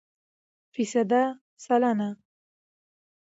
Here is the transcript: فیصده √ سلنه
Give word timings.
فیصده 0.73 1.23
√ 1.33 1.35
سلنه 1.65 2.09